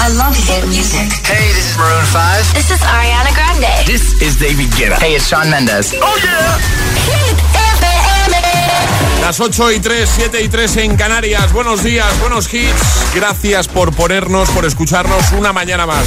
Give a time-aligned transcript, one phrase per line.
[0.00, 1.10] I love hit music.
[1.26, 2.54] Hey, this is Maroon 5.
[2.54, 3.86] This is Ariana Grande.
[3.86, 4.96] This is David Guetta.
[4.98, 5.92] Hey, it's Sean Mendes.
[6.00, 6.58] Oh yeah.
[7.02, 7.36] Hit
[7.76, 9.20] FM.
[9.22, 11.52] Las 8 y 3, 7 y 3 en Canarias.
[11.52, 13.12] Buenos días, buenos hits.
[13.14, 16.06] Gracias por ponernos, por escucharnos una mañana más.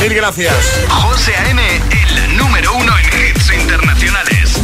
[0.00, 0.54] Mil gracias.
[0.88, 1.62] José A.M.,
[2.16, 4.58] el número uno en hits internacionales.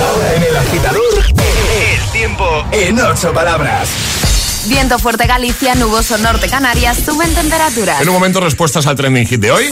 [0.00, 3.88] Ahora en el agitador, El tiempo en ocho palabras.
[4.68, 8.00] Viento fuerte Galicia, nuboso norte Canarias, suben temperaturas.
[8.00, 9.68] En un momento, respuestas al trending hit de hoy.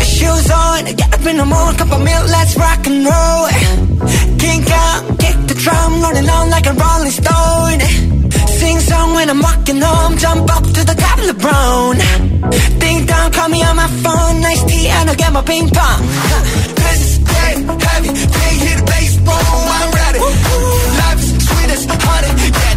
[0.00, 3.48] Shoes on, get up in the morning, cup of milk, let's rock and roll.
[4.38, 8.15] Kink out, kick the drum, rolling on like a rolling stone.
[8.60, 11.96] Sing song when I'm walking home, jump up to the top of the brown.
[12.80, 16.00] Ding dong, call me on my phone, nice tea, and I'll get my ping pong.
[16.80, 20.20] This is getting heavy, can't hear the bass, I'm ready.
[21.00, 22.75] Life is sweet as honey, yeah,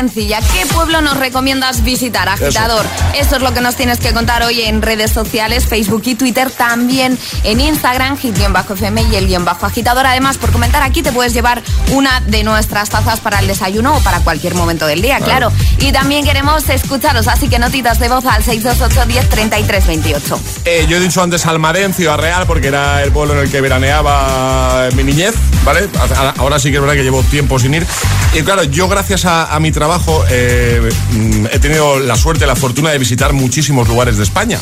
[0.00, 0.40] sencilla.
[0.40, 2.86] ¿Qué pueblo nos recomiendas visitar, agitador?
[3.18, 6.50] Esto es lo que nos tienes que contar hoy en redes sociales, Facebook y Twitter,
[6.50, 10.06] también en Instagram, hit-fm y el guion bajo agitador.
[10.06, 14.00] Además, por comentar aquí te puedes llevar una de nuestras tazas para el desayuno o
[14.00, 15.52] para cualquier momento del día, claro.
[15.78, 20.40] Y también queremos escucharos, así que notitas de voz al 628 10 33 28.
[20.64, 23.60] Eh, yo he dicho antes Almadén, Ciudad Real, porque era el pueblo en el que
[23.60, 25.88] veraneaba mi niñez, ¿vale?
[25.98, 27.86] A- a- Ahora sí que es verdad que llevo tiempo sin ir.
[28.32, 29.89] Y claro, yo gracias a, a mi trabajo
[30.30, 34.58] eh, mm, he tenido la suerte, la fortuna de visitar muchísimos lugares de España.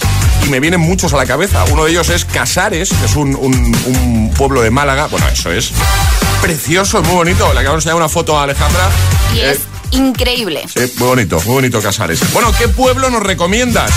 [0.47, 1.65] Y me vienen muchos a la cabeza.
[1.71, 5.07] Uno de ellos es Casares, que es un, un- un pueblo de Málaga.
[5.09, 5.71] Bueno, eso es
[6.41, 7.53] precioso, muy bonito.
[7.53, 8.89] Le acabo de enseñar una foto a Alejandra.
[9.35, 9.61] Y Eh, es
[9.91, 10.63] increíble.
[10.73, 12.21] Sí, muy bonito, muy bonito Casares.
[12.33, 13.91] Bueno, ¿qué pueblo nos recomiendas?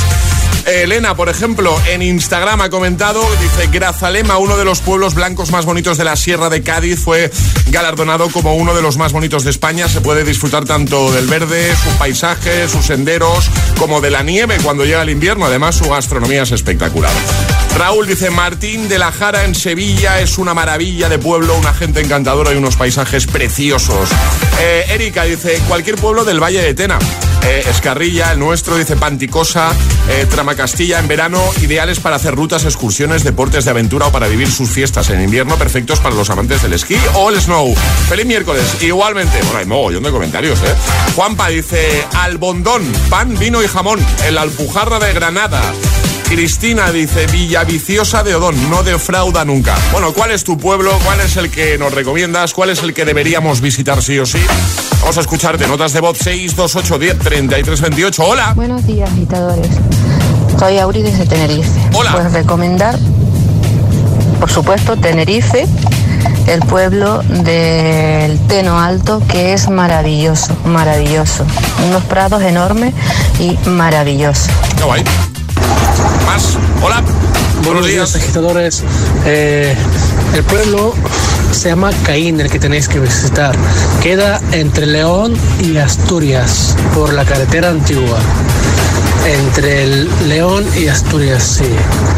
[0.66, 5.52] Eh, Elena, por ejemplo, en Instagram ha comentado, dice, Grazalema, uno de los pueblos blancos
[5.52, 7.32] más bonitos de la Sierra de Cádiz, fue
[7.68, 9.88] galardonado como uno de los más bonitos de España.
[9.88, 14.86] Se puede disfrutar tanto del verde, su paisaje, sus senderos, como de la nieve cuando
[14.86, 15.46] llega el invierno.
[15.46, 17.12] Además, su gastronomía es espectacular.
[17.78, 22.02] Raúl dice, Martín de la Jara en Sevilla es una maravilla de pueblo, una gente
[22.02, 24.10] encantadora y unos paisajes preciosos.
[24.60, 27.00] Eh, Erika dice, cualquier pueblo del Valle de Tena.
[27.44, 29.72] Eh, Escarrilla, el nuestro, dice Panticosa,
[30.10, 34.52] eh, Tramacastilla en verano, ideales para hacer rutas, excursiones, deportes de aventura o para vivir
[34.52, 37.74] sus fiestas en invierno, perfectos para los amantes del esquí o el snow.
[38.08, 39.42] Feliz miércoles, igualmente.
[39.44, 40.76] Bueno, hay mogollón de comentarios, ¿eh?
[41.16, 45.62] Juanpa dice, Albondón, pan, vino y jamón, en la Alpujarra de Granada.
[46.32, 49.78] Cristina dice Villaviciosa de Odón, no defrauda nunca.
[49.92, 50.98] Bueno, ¿cuál es tu pueblo?
[51.04, 52.54] ¿Cuál es el que nos recomiendas?
[52.54, 54.40] ¿Cuál es el que deberíamos visitar sí o sí?
[55.02, 55.68] Vamos a escucharte.
[55.68, 58.24] Notas de voz 628 10 33 28.
[58.24, 58.54] Hola.
[58.54, 59.68] Buenos días, agitadores.
[60.58, 61.70] Soy Auri desde Tenerife.
[61.94, 62.14] Hola.
[62.14, 62.98] Pues recomendar,
[64.40, 65.68] por supuesto, Tenerife,
[66.48, 71.46] el pueblo del Teno Alto, que es maravilloso, maravilloso.
[71.90, 72.94] Unos prados enormes
[73.38, 74.50] y maravilloso.
[76.26, 76.58] Más.
[76.82, 77.04] Hola.
[77.64, 78.84] Buenos días, agitadores.
[79.26, 79.76] Eh,
[80.36, 80.94] el pueblo
[81.52, 83.56] se llama Caín, el que tenéis que visitar.
[84.02, 88.20] Queda entre León y Asturias, por la carretera antigua.
[89.26, 91.70] Entre el León y Asturias, sí.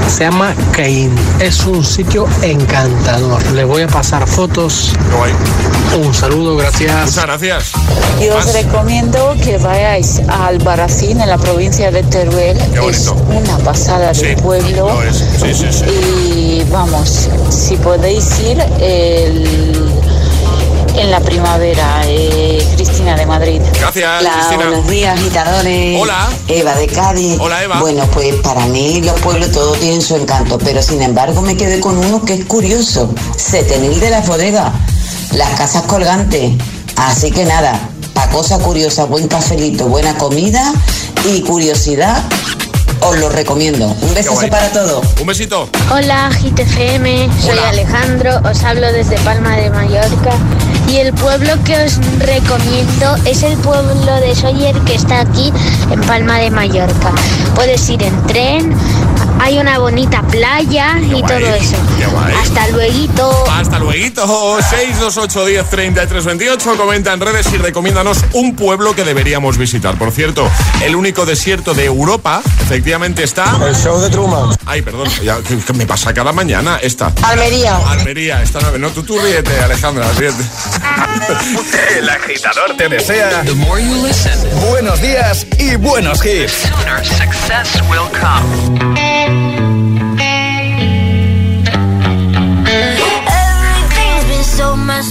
[0.07, 1.13] Se llama Caín.
[1.39, 3.45] Es un sitio encantador.
[3.51, 4.93] Le voy a pasar fotos.
[6.01, 7.05] Un saludo, gracias.
[7.05, 7.71] Muchas gracias.
[8.21, 12.57] Yo os recomiendo que vayáis a Albarracín, en la provincia de Teruel.
[12.73, 14.87] Qué Es una pasada Sí, de pueblo.
[14.93, 15.17] lo es.
[15.39, 15.85] Sí, sí, sí.
[15.85, 19.82] Y vamos, si podéis ir el-
[20.95, 23.61] en la primavera, eh, Cristina de Madrid.
[23.79, 24.65] Gracias, Hola, Cristina.
[24.69, 26.01] buenos días, agitadores.
[26.01, 26.29] Hola.
[26.47, 27.37] Eva de Cádiz.
[27.39, 27.79] Hola, Eva.
[27.79, 31.79] Bueno, pues para mí los pueblos todos tienen su encanto, pero sin embargo me quedé
[31.79, 33.13] con uno que es curioso.
[33.37, 34.71] Setenil de las bodegas,
[35.31, 36.51] las casas colgantes.
[36.95, 37.79] Así que nada,
[38.13, 40.71] pa' cosa curiosa, buen cafelito, buena comida
[41.25, 42.21] y curiosidad,
[43.03, 43.87] os lo recomiendo.
[44.01, 44.49] Un guay.
[44.49, 45.05] para todos.
[45.19, 45.69] Un besito.
[45.91, 47.69] Hola, GTFM, soy Hola.
[47.69, 50.37] Alejandro, os hablo desde Palma de Mallorca
[50.87, 55.51] y el pueblo que os recomiendo es el pueblo de Soller que está aquí
[55.91, 57.13] en Palma de Mallorca.
[57.55, 58.75] Puedes ir en tren,
[59.39, 61.75] hay una bonita playa Qué y guay, todo eso.
[62.41, 63.45] Hasta luego.
[63.51, 64.61] Hasta luego.
[64.61, 66.77] 628 10 33 28.
[66.77, 69.97] Comenta en redes y recomiéndanos un pueblo que deberíamos visitar.
[69.97, 70.49] Por cierto,
[70.83, 73.57] el único desierto de Europa, efectivamente, está.
[73.65, 74.55] El show de Truman.
[74.65, 77.11] Ay, perdón, ya, que, que me pasa cada mañana esta.
[77.23, 77.77] Almería.
[77.89, 78.79] Almería, esta nave.
[78.79, 80.43] No, tú, tú ríete, Alejandra, ríete.
[81.97, 83.43] El agitador te desea
[84.69, 86.69] buenos días y buenos hits.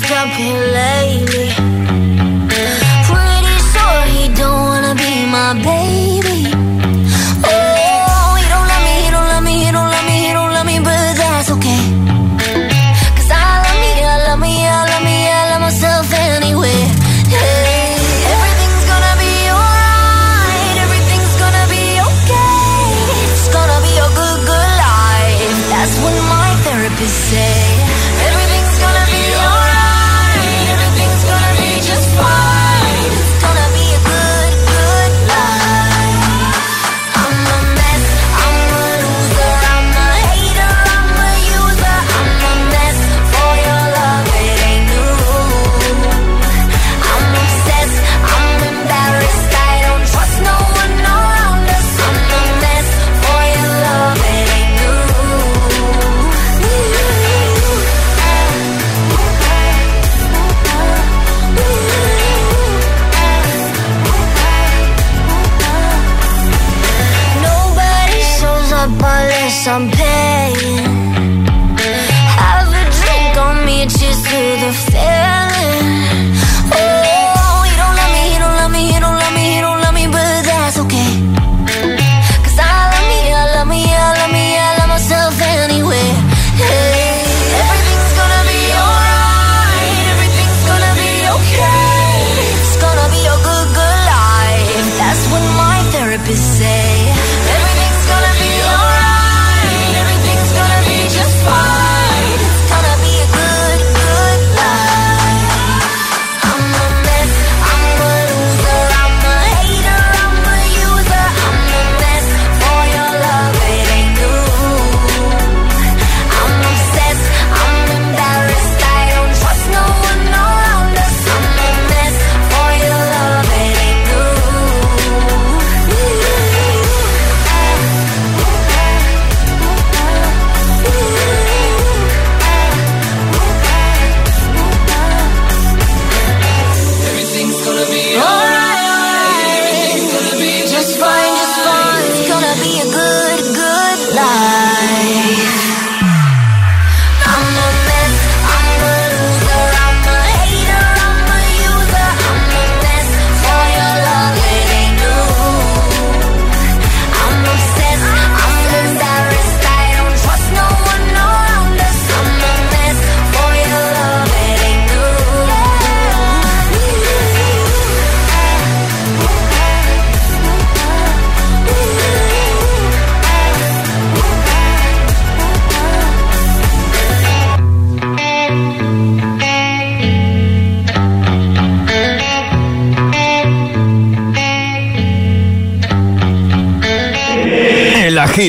[0.01, 1.51] Messed here lately.
[3.09, 6.22] Pretty sure he don't wanna be my baby.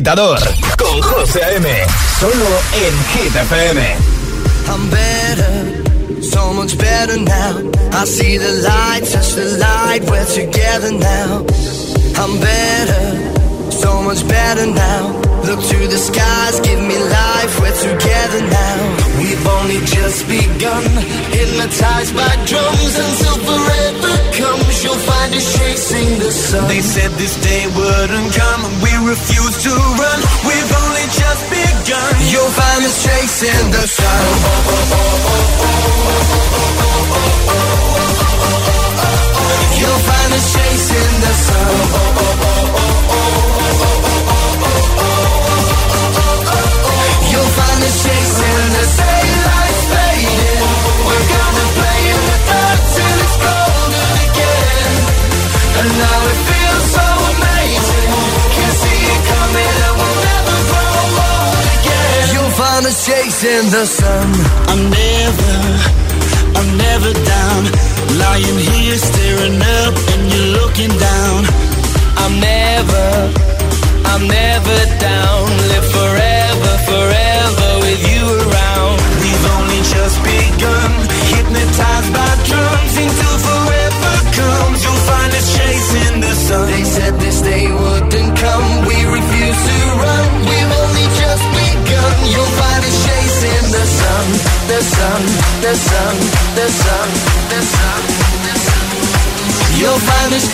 [0.03, 0.39] Agitador
[0.77, 1.67] con José A.M.
[2.19, 3.81] Solo en Hit FM.
[4.67, 7.72] I'm better, so much better now.
[7.93, 11.45] I see the light, touch the light, we're together now.
[12.19, 15.22] I'm better, so much better now.
[15.45, 18.79] Look to the skies, give me life, we're together now.
[19.19, 20.83] We've only just begun,
[21.31, 24.12] hypnotized by drums until forever.
[24.84, 26.68] You'll find us chasing the sun.
[26.68, 30.20] They said this day wouldn't come, and we refuse to run.
[30.44, 32.13] We've only just begun.
[32.28, 34.24] You'll find us chasing the sun.
[39.80, 41.74] You'll find us chasing the sun.
[55.80, 58.10] And now it feels so amazing.
[58.56, 60.96] Can see it coming and we'll never grow
[61.27, 62.24] old again.
[62.34, 64.27] You'll find us chasing the sun.
[64.72, 65.56] I'm never,
[66.58, 67.62] I'm never down.
[68.22, 71.39] Lying here staring up and you're looking down.
[72.24, 73.08] I'm never,
[74.12, 75.44] I'm never down.
[75.72, 78.96] Live forever, forever with you around.
[79.22, 81.12] We've only just begun.
[86.53, 86.67] Sun.
[86.69, 88.67] They said this day wouldn't come.
[88.88, 90.29] We refuse to run.
[90.50, 92.15] We've only just begun.
[92.33, 94.25] You'll find us chasing the sun,
[94.72, 95.22] the sun,
[95.65, 96.15] the sun,
[96.57, 97.07] the sun,
[97.51, 98.01] the sun,
[98.45, 98.86] the sun.
[99.79, 100.45] You'll find us.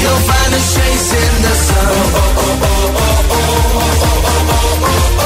[0.00, 1.94] You'll find us chasing the sun.
[5.14, 5.23] You'll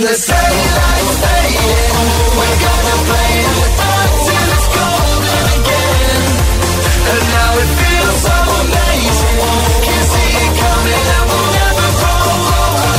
[0.00, 1.84] the fading.
[3.04, 4.12] Play in the dark
[4.54, 6.24] it's golden again.
[7.12, 9.38] And now it feels so amazing.
[9.86, 11.88] Can see it coming and we'll never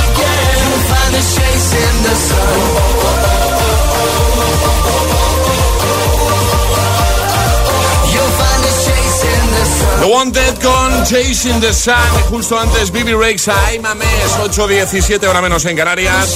[0.07, 0.55] again.
[0.61, 2.84] You'll find us chasing the sun.
[10.05, 11.93] The Wanted con Chasing the Sun.
[12.29, 16.35] Justo antes, Bibi Rakes, Ay Mames, 8.17, hora menos en Canarias.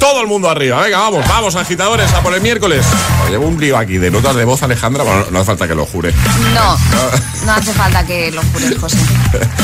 [0.00, 0.80] Todo el mundo arriba.
[0.82, 2.84] Venga, vamos, vamos, agitadores, a por el miércoles.
[3.30, 5.04] Llevo un lío aquí de notas de voz, Alejandra.
[5.04, 6.12] Bueno, no hace falta que lo jure.
[6.54, 6.76] No,
[7.46, 8.98] no hace falta que lo jures, José.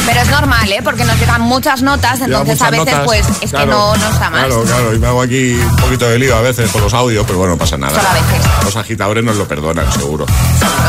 [0.06, 0.80] Pero es normal, ¿eh?
[0.82, 3.04] Porque nos llegan muchas notas, entonces muchas a veces notas.
[3.04, 4.46] pues es Claro, que no, no está mal.
[4.46, 7.24] Claro, claro, y me hago aquí un poquito de lío a veces con los audios,
[7.26, 7.94] pero bueno, no pasa nada.
[7.94, 8.64] Solo a veces.
[8.64, 10.26] Los agitadores nos lo perdonan, seguro.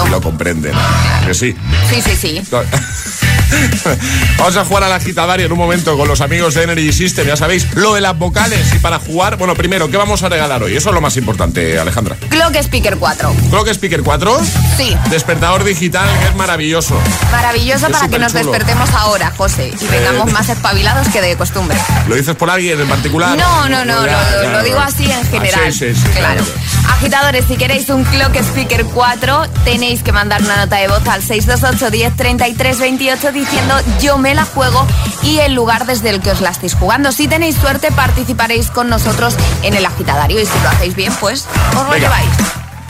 [0.05, 0.73] Y lo comprenden.
[1.25, 1.55] Que sí.
[1.89, 2.41] Sí, sí, sí.
[4.37, 7.35] Vamos a jugar al agitadario en un momento con los amigos de Energy System, ya
[7.35, 8.73] sabéis, lo de las vocales.
[8.73, 10.75] Y para jugar, bueno, primero, ¿qué vamos a regalar hoy?
[10.75, 12.15] Eso es lo más importante, Alejandra.
[12.29, 13.35] Clock Speaker 4.
[13.49, 14.41] Creo que Speaker 4,
[14.77, 16.99] Sí, despertador digital, que es maravilloso.
[17.31, 21.77] maravilloso Es para que nos despertemos ahora, José, y vengamos más espabilados que de costumbre.
[22.07, 23.37] ¿Lo dices por alguien en particular?
[23.37, 25.73] No, no, no, Ya, lo, ya, lo digo así en Ah, general.
[25.73, 26.43] sí, sí, sí, claro.
[26.89, 31.21] Agitadores, si queréis un Clock Speaker 4, tenéis que mandar una nota de voz al
[31.23, 34.85] 628 10 33 28 diciendo yo me la juego
[35.23, 37.11] y el lugar desde el que os la estéis jugando.
[37.11, 41.47] Si tenéis suerte, participaréis con nosotros en el agitadario y si lo hacéis bien, pues
[41.69, 41.97] os lo Venga.
[42.07, 42.29] lleváis.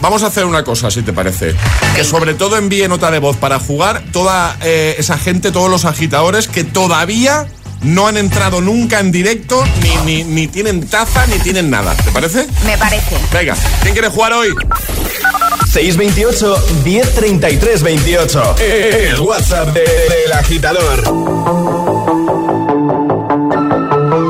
[0.02, 1.56] Vamos a hacer una cosa, si te parece.
[1.96, 5.86] Que sobre todo envíe nota de voz para jugar toda eh, esa gente, todos los
[5.86, 7.46] agitadores que todavía
[7.84, 11.96] no han entrado nunca en directo, ni, ni, ni tienen taza, ni tienen nada.
[11.96, 12.48] ¿Te parece?
[12.66, 13.18] Me parece.
[13.34, 14.50] Venga, ¿quién quiere jugar hoy?
[15.72, 18.56] 628 1033 28.
[18.60, 21.04] El WhatsApp de- del agitador.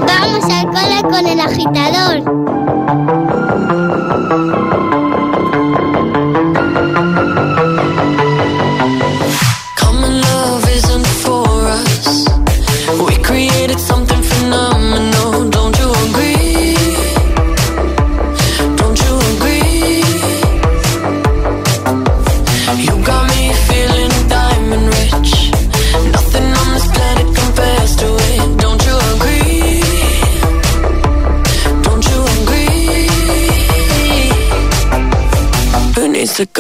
[0.06, 2.41] Vamos al cole con el agitador.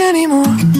[0.00, 0.77] anymore.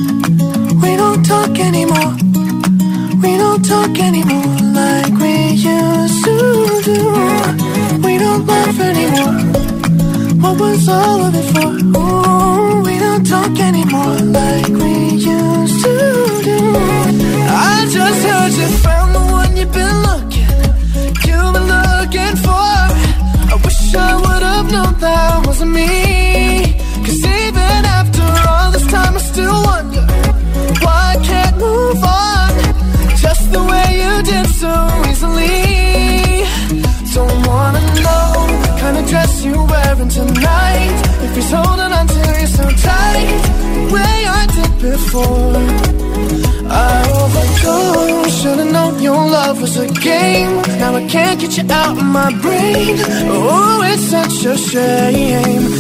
[54.31, 55.78] such a shame.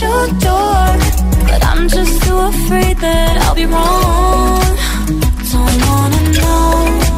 [0.00, 0.86] your door,
[1.48, 4.70] but I'm just too afraid that I'll be wrong.
[5.52, 6.64] Don't wanna know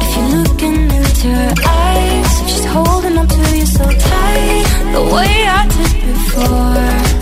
[0.03, 4.65] if you're looking into her eyes, if she's holding on to you so tight,
[4.95, 7.19] the way I did before.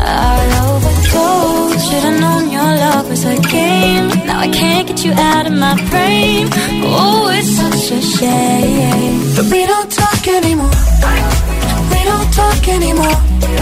[0.00, 0.66] I'll.
[1.86, 4.08] Should've known your love was a game.
[4.26, 6.48] Now I can't get you out of my frame.
[6.82, 10.70] Oh, it's such a shame But we don't talk anymore.
[11.92, 13.55] We don't talk anymore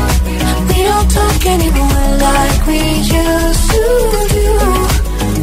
[0.85, 2.81] don't talk anymore like we
[3.21, 3.83] used to
[4.35, 4.49] do.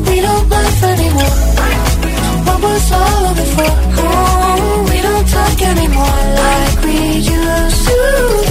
[0.07, 1.37] We don't laugh anymore.
[2.45, 3.71] What was all of it for?
[4.03, 7.97] Oh, we don't talk anymore like we used to
[8.47, 8.50] do.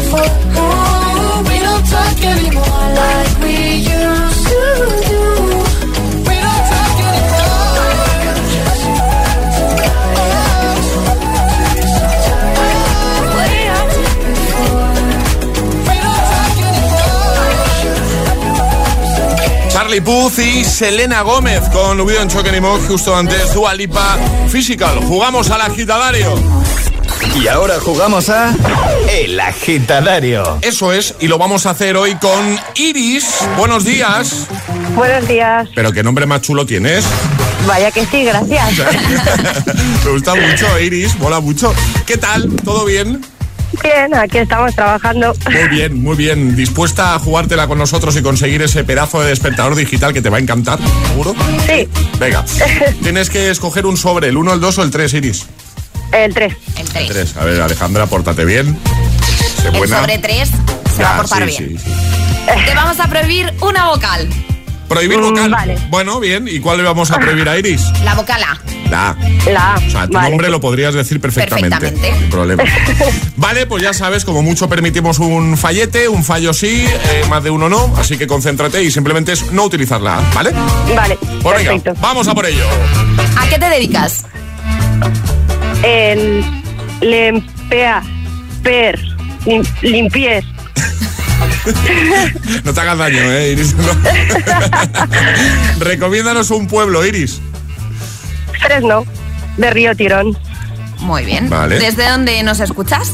[0.00, 1.86] We don't
[2.24, 3.36] anymore we.
[6.26, 6.70] We don't
[19.68, 24.16] Charlie Puth y Selena Gómez con en Choque ni Mock, justo antes Dua Lipa
[24.48, 25.00] Physical.
[25.06, 26.59] Jugamos al agitadario.
[27.40, 28.54] Y ahora jugamos a
[29.10, 30.58] El Agitadario.
[30.62, 33.40] Eso es, y lo vamos a hacer hoy con Iris.
[33.56, 34.46] Buenos días.
[34.94, 35.68] Buenos días.
[35.74, 37.04] Pero qué nombre más chulo tienes.
[37.66, 38.72] Vaya que sí, gracias.
[40.04, 41.74] Me gusta mucho, Iris, mola mucho.
[42.06, 42.48] ¿Qué tal?
[42.64, 43.20] ¿Todo bien?
[43.82, 45.32] Bien, aquí estamos trabajando.
[45.50, 46.56] Muy bien, muy bien.
[46.56, 50.38] ¿Dispuesta a jugártela con nosotros y conseguir ese pedazo de despertador digital que te va
[50.38, 50.78] a encantar?
[51.08, 51.34] ¿Seguro?
[51.66, 51.88] Sí.
[52.18, 52.44] Venga.
[53.02, 55.46] Tienes que escoger un sobre, el 1, el 2 o el 3, Iris.
[56.12, 56.54] El 3.
[56.76, 57.08] El 3.
[57.08, 57.36] 3.
[57.36, 58.78] A ver, Alejandra, pórtate bien.
[59.62, 60.00] Sé El buena.
[60.00, 61.78] sobre 3 se Ya, va a portar sí, bien.
[61.78, 62.64] sí, sí.
[62.66, 64.28] Te vamos a prohibir una vocal.
[64.88, 65.50] Prohibir Mm, vocal.
[65.50, 65.78] vale.
[65.88, 66.48] Bueno, bien.
[66.48, 67.80] ¿Y cuál le vamos a prohibir a Iris?
[68.02, 68.58] La vocal A.
[68.90, 69.16] La A.
[69.48, 69.76] La A.
[69.76, 70.30] O sea, tu Vale.
[70.30, 71.78] nombre lo podrías decir perfectamente.
[71.78, 72.18] Perfectamente.
[72.18, 72.64] Sin problema.
[73.36, 77.50] Vale, pues ya sabes, como mucho permitimos un fallete, un fallo sí, eh, más de
[77.50, 77.94] uno no.
[77.96, 80.50] Así que concéntrate y simplemente es no utilizarla, ¿vale?
[80.96, 81.94] Vale, Pues venga, perfecto.
[82.00, 82.64] vamos a por ello.
[83.38, 84.24] ¿A qué te dedicas?
[85.82, 86.44] El
[87.00, 88.02] lempea,
[88.62, 88.98] per,
[89.46, 90.44] lim- limpies.
[92.64, 93.74] No te hagas daño, ¿eh, Iris?
[93.74, 93.92] No.
[95.78, 97.40] Recomiéndanos un pueblo, Iris.
[98.60, 99.04] Fresno,
[99.56, 100.36] de Río Tirón.
[101.00, 101.48] Muy bien.
[101.48, 101.78] Vale.
[101.78, 103.12] ¿Desde dónde nos escuchas?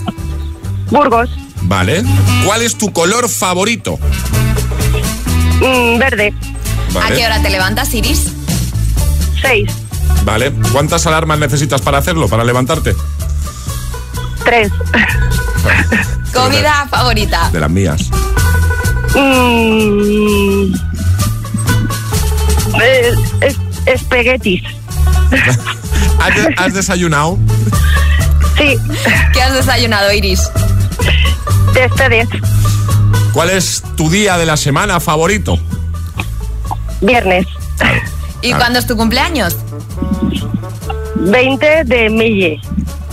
[0.91, 1.31] Burgos,
[1.63, 2.05] Vale.
[2.45, 3.99] ¿Cuál es tu color favorito?
[5.61, 6.33] mm, verde,
[6.93, 7.15] Vale.
[7.15, 8.27] ¿A qué hora te levantas, Iris?
[9.43, 9.71] 6,
[10.27, 10.53] Vale.
[10.73, 12.95] ¿Cuántas alarmas necesitas para hacerlo, para levantarte?
[14.45, 14.71] 3.
[16.35, 17.49] Comida favorita.
[17.51, 18.11] De las mías.
[19.15, 20.75] Mm,
[23.41, 24.63] es- espaguetis.
[26.21, 27.39] ¿Has, de- has desayunado?
[28.59, 28.77] Sí,
[29.33, 30.41] ¿Qué has desayunado, Iris?
[31.73, 32.29] de ustedes.
[33.33, 35.59] ¿Cuál es tu día de la semana favorito?
[37.01, 37.47] Viernes,
[38.43, 39.57] ¿Y cuándo es tu cumpleaños?
[41.31, 42.61] 20 de Mille.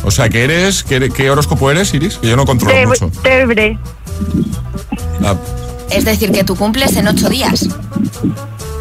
[0.04, 2.16] O sea, que eres, ¿qué, qué horóscopo eres, Iris?
[2.18, 3.12] Que yo no controlo Te- mucho.
[3.22, 3.78] Tebre.
[5.24, 5.36] Ah,
[5.90, 7.68] Es decir, que tú cumples en ocho días.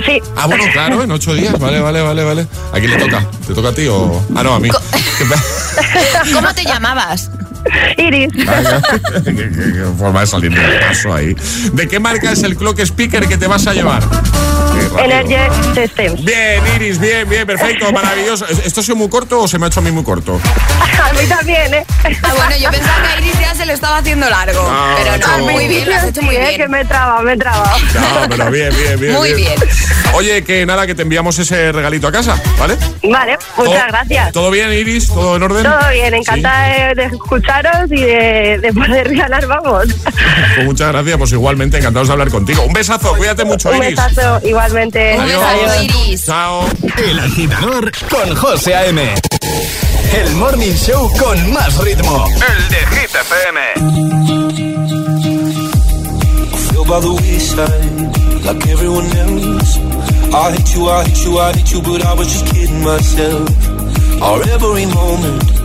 [0.05, 0.21] Sí.
[0.37, 1.57] ah, bueno, claro, en ocho días.
[1.61, 2.47] Vale, vale, vale, vale.
[2.73, 3.25] ¿A quién le toca?
[3.47, 4.21] ¿Te toca a ti o...?
[4.35, 4.69] Ah, no, a mí.
[6.35, 7.31] ¿Cómo te llamabas?
[7.97, 8.33] Iris.
[9.25, 11.37] ¿Qué, qué- qué forma de salir del paso ahí.
[11.73, 14.03] ¿De qué marca es el clock speaker que te vas a llevar?
[14.99, 15.35] Energy
[15.75, 16.25] Systems.
[16.25, 18.47] Bien, Iris, bien, bien, perfecto, maravilloso.
[18.47, 20.41] ¿Esto ha sido muy corto o se me ha hecho a mí muy corto?
[21.03, 21.85] A mí también, ¿eh?
[22.23, 24.63] Ah, bueno, yo pensaba que a Iris ya se lo estaba haciendo largo.
[24.63, 26.71] No, pero no, muy bien, lo has hecho muy Sí, eh, que bien.
[26.71, 27.79] me he trabado, me he trabado.
[27.95, 29.13] No, pero bien, bien, bien.
[29.15, 29.55] Muy bien.
[30.15, 32.77] Oye, que nada, que te enviamos ese regalito a casa, ¿vale?
[33.03, 34.33] Vale, muchas ¿Todo- gracias.
[34.33, 35.09] ¿Todo bien, Iris?
[35.09, 35.63] ¿Todo en orden?
[35.65, 39.87] Todo bien, encantada de, de escucharos y de, de poder ganar, vamos.
[40.55, 42.63] Pues muchas gracias, pues igualmente encantados de hablar contigo.
[42.63, 43.91] Un besazo, cuídate mucho, Un Iris.
[43.91, 44.41] besazo
[44.73, 45.17] igualmente.
[45.19, 46.27] Un besazo, Iris.
[46.27, 46.65] Chao.
[46.97, 49.15] El Agitador con José A.M.
[50.15, 52.27] El Morning Show con más ritmo.
[52.27, 53.61] El de Hit FM.
[56.71, 59.79] feel by the wayside like everyone else.
[60.35, 63.49] I hate you, I hate you, I hate you, but I was just kidding myself.
[64.23, 65.62] Our every moment,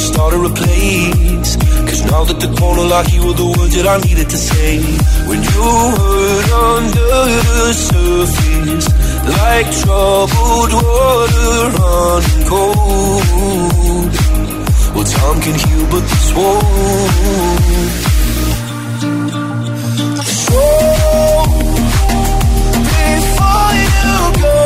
[0.00, 1.56] I started a place.
[1.88, 4.80] Cause now that the corner lock, you were the words that I needed to say.
[5.28, 5.64] When you
[6.00, 8.86] hurt under the surface,
[9.36, 14.08] like troubled water running cold.
[14.96, 17.92] Well, time can heal, but this won't.
[20.24, 20.64] So,
[22.88, 24.56] before you go,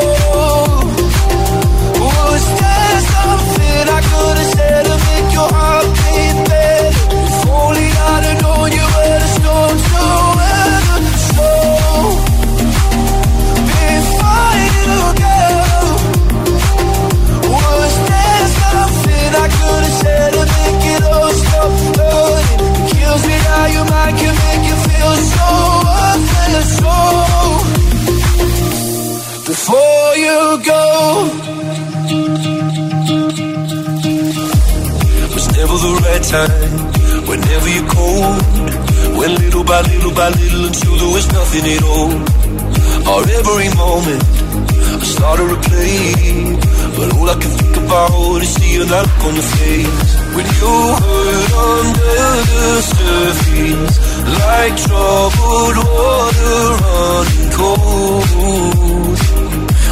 [48.07, 50.11] about is seeing that look on your face.
[50.35, 53.97] When you hurt under the surface,
[54.41, 58.29] like troubled water running cold.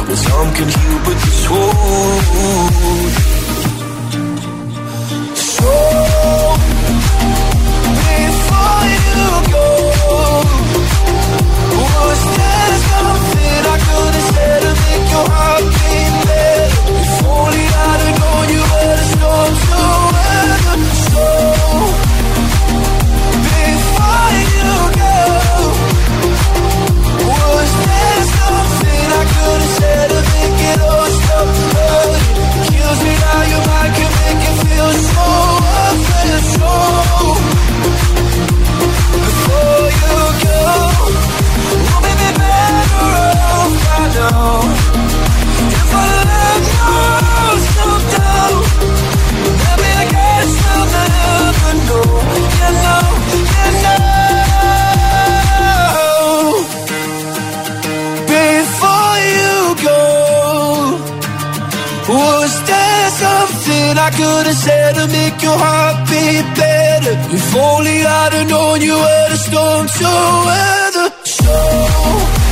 [0.07, 3.15] Well, some can heal, but this won't.
[5.57, 5.73] So,
[8.03, 9.69] before you go,
[11.79, 15.72] was there something I could have said to make your heart
[44.25, 46.63] I let
[48.15, 48.55] down,
[49.59, 50.33] maybe I.
[51.83, 53.03] You know,
[53.53, 54.03] you know.
[58.27, 59.55] Before you
[59.87, 60.01] go,
[62.09, 67.15] was there something I could have said to make your heart beat better?
[67.35, 70.09] If only I'd have known you were the storm to
[70.47, 71.07] weather.
[71.25, 72.42] So,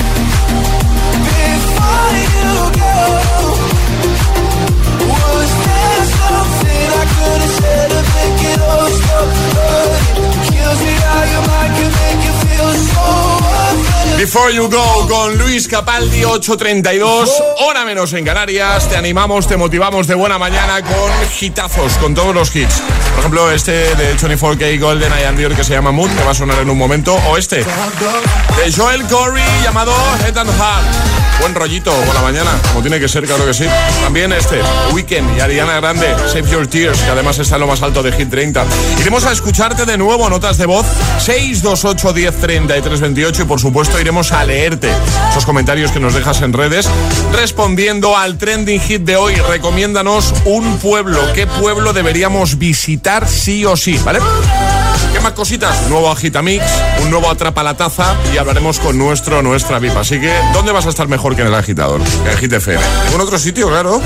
[10.51, 13.05] Kills me how your mind can make you feel so
[13.67, 14.00] unfair.
[14.17, 18.87] Before You Go con Luis Capaldi, 8.32, hora menos en Canarias.
[18.87, 22.81] Te animamos, te motivamos de buena mañana con hitazos, con todos los hits.
[23.11, 26.35] Por ejemplo, este de 24K Golden I Dior que se llama Mood, que va a
[26.35, 27.15] sonar en un momento.
[27.29, 29.93] O este, de Joel Corey, llamado
[30.25, 31.21] Head and Heart.
[31.39, 33.65] Buen rollito por la mañana, como tiene que ser, claro que sí.
[34.03, 37.81] También este, Weekend y Ariana Grande, Save Your Tears, que además está en lo más
[37.81, 38.63] alto de Hit 30.
[38.99, 40.85] Iremos a escucharte de nuevo, notas de voz,
[41.17, 44.91] 628 10 33 28 y por supuesto iremos a leerte
[45.29, 46.89] esos comentarios que nos dejas en redes
[47.33, 49.35] respondiendo al trending hit de hoy.
[49.35, 51.19] Recomiéndanos un pueblo.
[51.33, 53.99] ¿Qué pueblo deberíamos visitar sí o sí?
[54.03, 54.19] ¿Vale?
[55.13, 55.87] ¿Qué más cositas?
[55.89, 56.63] Nuevo Agitamix,
[57.03, 59.95] un nuevo Atrapa la Taza y hablaremos con nuestro, nuestra VIP.
[59.95, 62.01] Así que, ¿dónde vas a estar mejor que en el agitador?
[62.01, 62.83] En el Hit FM.
[63.13, 64.01] ¿En otro sitio, claro?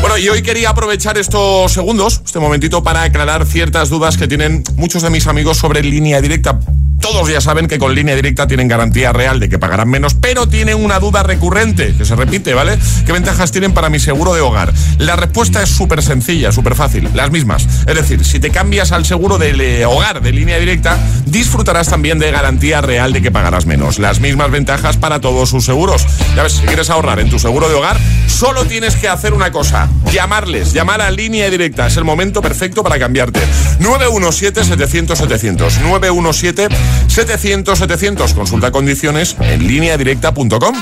[0.00, 4.62] Bueno, y hoy quería aprovechar estos segundos, este momentito, para aclarar ciertas dudas que tienen
[4.76, 6.58] muchos de mis amigos sobre línea directa.
[7.00, 10.46] Todos ya saben que con línea directa tienen garantía real de que pagarán menos, pero
[10.46, 12.78] tienen una duda recurrente, que se repite, ¿vale?
[13.06, 14.72] ¿Qué ventajas tienen para mi seguro de hogar?
[14.98, 17.66] La respuesta es súper sencilla, súper fácil, las mismas.
[17.86, 22.30] Es decir, si te cambias al seguro de hogar de línea directa, disfrutarás también de
[22.30, 23.98] garantía real de que pagarás menos.
[23.98, 26.06] Las mismas ventajas para todos sus seguros.
[26.36, 29.50] Ya ves, si quieres ahorrar en tu seguro de hogar, solo tienes que hacer una
[29.50, 31.86] cosa, llamarles, llamar a línea directa.
[31.86, 33.40] Es el momento perfecto para cambiarte.
[33.80, 35.80] 917-700-700.
[37.08, 38.34] 917-700-700.
[38.34, 40.74] Consulta condiciones en lineadirecta.com.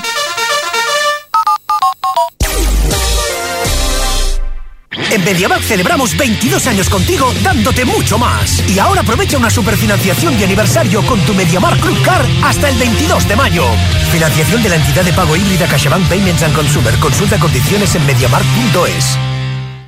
[5.11, 8.63] En MediaMarkt celebramos 22 años contigo dándote mucho más.
[8.69, 13.27] Y ahora aprovecha una superfinanciación de aniversario con tu MediaMarkt Club Car hasta el 22
[13.27, 13.65] de mayo.
[14.11, 16.93] Financiación de la entidad de pago híbrida CaixaBank Payments and Consumer.
[16.99, 19.28] Consulta condiciones en mediamarkt.es.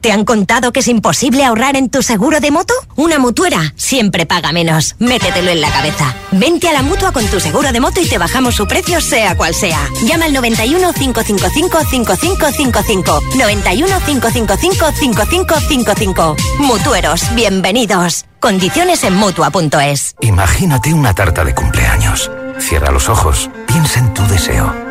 [0.02, 2.74] ¿Te han contado que es imposible ahorrar en tu seguro de moto?
[2.96, 4.96] Una mutuera siempre paga menos.
[4.98, 6.16] Métetelo en la cabeza.
[6.32, 9.38] Vente a la mutua con tu seguro de moto y te bajamos su precio sea
[9.38, 9.80] cual sea.
[10.04, 13.22] Llama al 91 555 5555.
[13.36, 16.36] 91 555 5555.
[16.58, 18.26] Mutueros, bienvenidos.
[18.40, 20.16] Condiciones en mutua.es.
[20.22, 22.32] Imagínate una tarta de cumpleaños.
[22.58, 24.90] Cierra los ojos, piensa en tu deseo.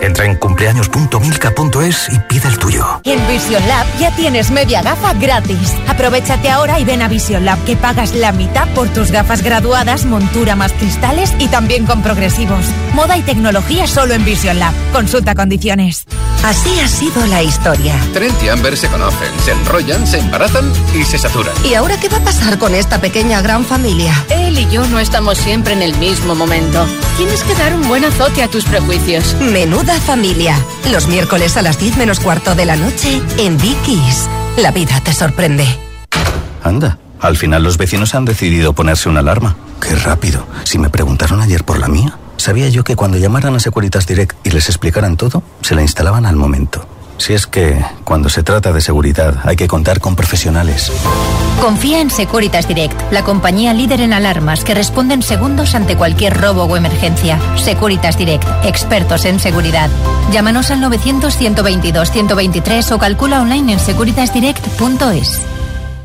[0.00, 3.00] Entra en cumpleaños.milka.es y pide el tuyo.
[3.04, 5.74] En Vision Lab ya tienes media gafa gratis.
[5.88, 10.04] Aprovechate ahora y ven a Vision Lab que pagas la mitad por tus gafas graduadas,
[10.04, 12.66] montura más cristales y también con progresivos.
[12.94, 14.74] Moda y tecnología solo en Vision Lab.
[14.92, 16.04] Consulta condiciones.
[16.44, 17.94] Así ha sido la historia.
[18.12, 21.54] Trent y Amber se conocen, se enrollan, se embarazan y se saturan.
[21.64, 24.12] ¿Y ahora qué va a pasar con esta pequeña gran familia?
[24.28, 26.86] Él y yo no estamos siempre en el mismo momento.
[27.16, 29.34] Tienes que dar un buen azote a tus prejuicios.
[29.84, 30.56] Menuda familia.
[30.90, 34.30] Los miércoles a las 10 menos cuarto de la noche en Dickies.
[34.56, 35.66] La vida te sorprende.
[36.62, 39.56] Anda, Al final los vecinos han decidido ponerse una alarma.
[39.82, 40.46] Qué rápido.
[40.64, 44.34] Si me preguntaron ayer por la mía, sabía yo que cuando llamaran a Securitas Direct
[44.46, 46.88] y les explicaran todo, se la instalaban al momento.
[47.18, 50.90] Si es que, cuando se trata de seguridad, hay que contar con profesionales.
[51.60, 56.38] Confía en Securitas Direct, la compañía líder en alarmas que responde en segundos ante cualquier
[56.38, 57.38] robo o emergencia.
[57.56, 59.88] Securitas Direct, expertos en seguridad.
[60.32, 65.42] Llámanos al 900-122-123 o calcula online en securitasdirect.es.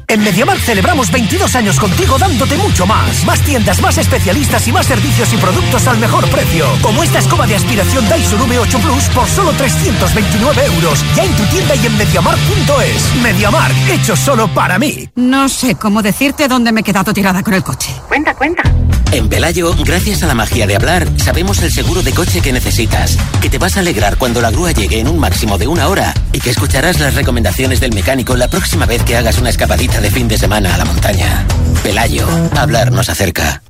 [0.10, 3.24] En MediaMark celebramos 22 años contigo dándote mucho más.
[3.26, 6.66] Más tiendas, más especialistas y más servicios y productos al mejor precio.
[6.82, 11.06] Como esta escoba de aspiración Dyson V8 Plus por solo 329 euros.
[11.16, 13.22] Ya en tu tienda y en MediaMark.es.
[13.22, 15.08] MediaMark, hecho solo para mí.
[15.14, 17.94] No sé cómo decirte dónde me he quedado tirada con el coche.
[18.08, 18.64] Cuenta, cuenta.
[19.12, 23.18] En Pelayo, gracias a la magia de hablar, sabemos el seguro de coche que necesitas,
[23.42, 26.14] que te vas a alegrar cuando la grúa llegue en un máximo de una hora
[26.32, 30.10] y que escucharás las recomendaciones del mecánico la próxima vez que hagas una escapadita de
[30.10, 31.46] fin de semana a la montaña.
[31.84, 33.62] Pelayo, hablar nos acerca.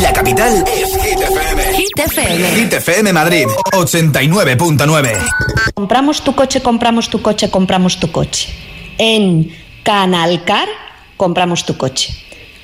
[0.00, 1.76] La capital es Hit FM.
[1.76, 2.54] Hit FM.
[2.56, 5.18] Hit FM Madrid, 89.9.
[5.74, 8.48] Compramos tu coche, compramos tu coche, compramos tu coche.
[8.98, 9.50] En
[9.82, 10.68] Canalcar,
[11.16, 12.14] compramos tu coche.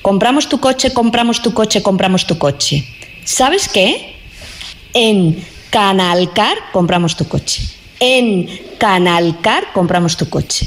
[0.01, 2.87] Compramos tu coche, compramos tu coche, compramos tu coche.
[3.25, 4.17] ¿Sabes qué?
[4.95, 7.63] En Canalcar, compramos tu coche.
[8.01, 10.67] En Canalcar, compramos tu coche.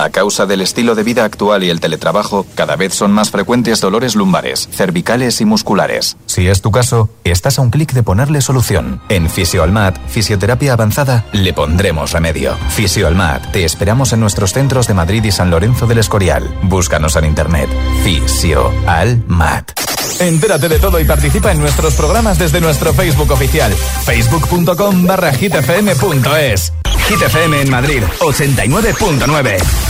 [0.00, 3.82] A causa del estilo de vida actual y el teletrabajo, cada vez son más frecuentes
[3.82, 6.16] dolores lumbares, cervicales y musculares.
[6.24, 9.02] Si es tu caso, estás a un clic de ponerle solución.
[9.10, 12.56] En Fisioalmat, Fisioterapia Avanzada, le pondremos remedio.
[12.70, 16.48] Fisioalmat, te esperamos en nuestros centros de Madrid y San Lorenzo del Escorial.
[16.62, 17.68] Búscanos en internet.
[18.02, 19.72] Fisioalmat.
[20.18, 26.72] Entérate de todo y participa en nuestros programas desde nuestro Facebook oficial, facebook.com barra hitfm.es.
[27.08, 29.89] Hit FM en Madrid, 89.9.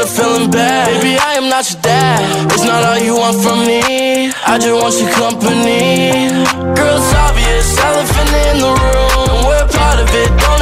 [0.00, 0.88] I'm feeling bad.
[0.88, 2.52] Baby, I am not your dad.
[2.52, 4.32] It's not all you want from me.
[4.46, 6.32] I just want your company.
[6.76, 9.26] Girl, it's obvious, elephant in the room.
[9.32, 10.61] And we're part of it, don't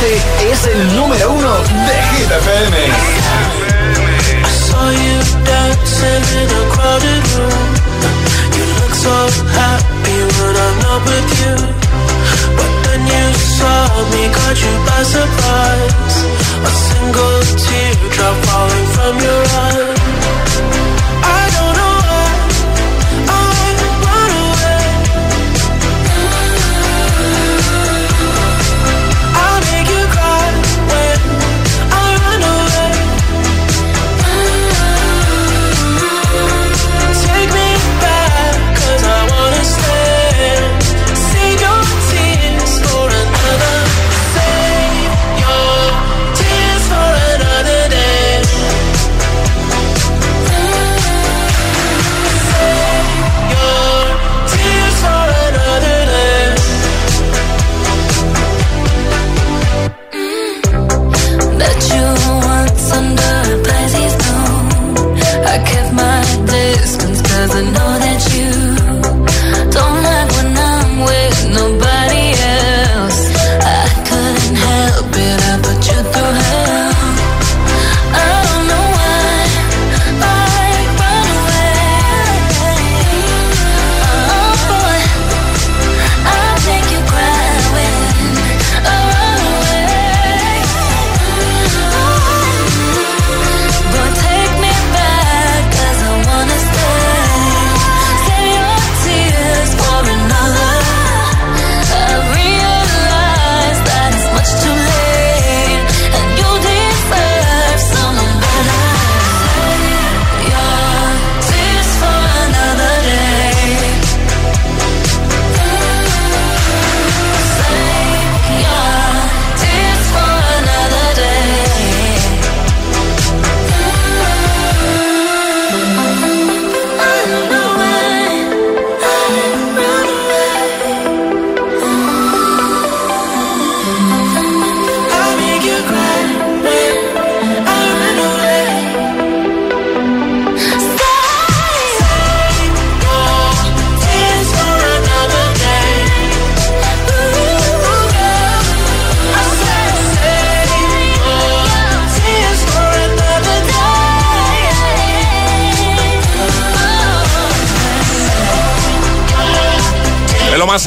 [0.00, 2.76] Este es el número uno de Hit FM.
[4.44, 7.68] I saw you dancing in a crowded room.
[8.54, 9.16] You look so
[9.58, 11.54] happy when I'm not with you.
[12.58, 13.26] But then you
[13.58, 16.14] saw me, caught you by surprise.
[16.62, 19.37] A single teardrop falling from your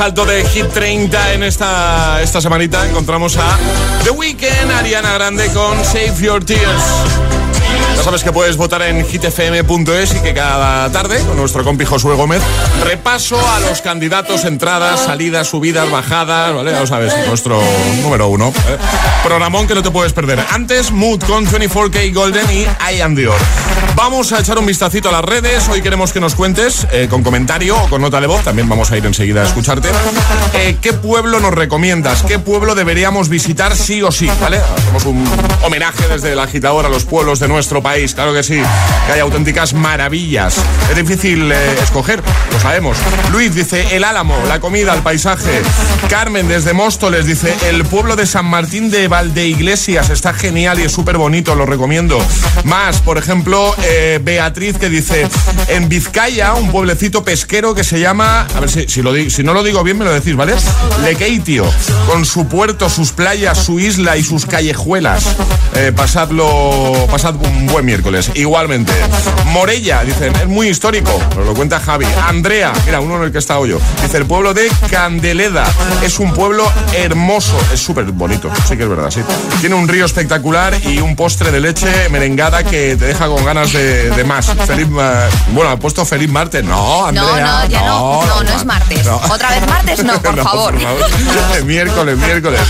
[0.01, 3.55] Salto de Hit 30 en esta, esta semanita encontramos a
[4.03, 6.83] The Weeknd, Ariana Grande con Save Your Tears.
[7.95, 12.15] Ya sabes que puedes votar en hitfm.es y que cada tarde, con nuestro compi Josué
[12.15, 12.41] Gómez,
[12.83, 16.71] repaso a los candidatos, entradas, salidas, subidas, bajadas, ¿vale?
[16.71, 17.61] Ya lo sabes, nuestro
[18.01, 18.47] número uno.
[18.47, 18.77] ¿eh?
[19.23, 20.43] Programón que no te puedes perder.
[20.49, 23.37] Antes, Mood con 24K Golden y I Am The Dior.
[24.01, 25.69] Vamos a echar un vistacito a las redes.
[25.69, 28.43] Hoy queremos que nos cuentes eh, con comentario o con nota de voz.
[28.43, 29.89] También vamos a ir enseguida a escucharte.
[30.55, 32.23] Eh, ¿Qué pueblo nos recomiendas?
[32.23, 34.27] ¿Qué pueblo deberíamos visitar sí o sí?
[34.41, 34.57] ¿Vale?
[34.57, 35.23] Hacemos un
[35.63, 38.15] homenaje desde el agitador a los pueblos de nuestro país.
[38.15, 38.59] Claro que sí.
[39.05, 40.55] Que hay auténticas maravillas.
[40.89, 42.97] Es difícil eh, escoger, lo sabemos.
[43.31, 45.61] Luis dice el Álamo, la comida, el paisaje.
[46.09, 50.09] Carmen desde Móstoles dice el pueblo de San Martín de Valdeiglesias.
[50.09, 52.17] Está genial y es súper bonito, lo recomiendo.
[52.63, 55.27] Más, por ejemplo, eh, Beatriz que dice
[55.67, 59.53] en Vizcaya, un pueblecito pesquero que se llama, a ver si, si, lo, si no
[59.53, 60.53] lo digo bien me lo decís, ¿vale?
[61.03, 61.65] Lekeitio,
[62.07, 65.25] con su puerto, sus playas, su isla y sus callejuelas.
[65.75, 68.31] Eh, pasadlo, pasad un buen miércoles.
[68.35, 68.93] Igualmente.
[69.47, 72.05] Morella, dicen, es muy histórico, nos lo cuenta Javi.
[72.27, 73.79] Andrea, mira, uno en el que está yo.
[74.01, 75.65] Dice, el pueblo de Candeleda
[76.03, 79.21] es un pueblo hermoso, es súper bonito, sí que es verdad, sí.
[79.59, 83.70] Tiene un río espectacular y un postre de leche merengada que te deja con ganas
[83.73, 84.45] de, más.
[84.67, 86.63] Feliz, bueno, ha puesto feliz martes.
[86.63, 87.25] No, Andrea.
[87.25, 88.25] No, no, ya no.
[88.25, 89.07] No, no, es martes.
[89.07, 90.73] Otra vez martes, no, por favor.
[91.65, 92.61] miércoles, miércoles.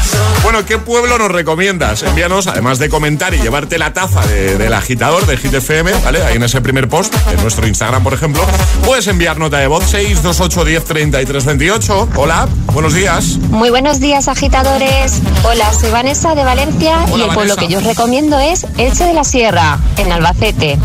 [0.43, 2.03] Bueno, ¿qué pueblo nos recomiendas?
[2.03, 6.23] Envíanos, además de comentar y llevarte la taza del agitador de Hit FM, ¿vale?
[6.23, 8.43] Ahí en ese primer post, en nuestro Instagram, por ejemplo,
[8.85, 12.09] puedes enviar nota de voz 628 10 33 28.
[12.15, 13.37] Hola, buenos días.
[13.49, 15.21] Muy buenos días, agitadores.
[15.43, 19.13] Hola, soy Vanessa de Valencia y el pueblo que yo os recomiendo es Elche de
[19.13, 20.77] la Sierra, en Albacete.